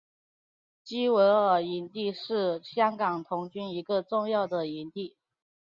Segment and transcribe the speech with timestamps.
[0.83, 5.15] 基维尔营地是香港童军一个重要的营地。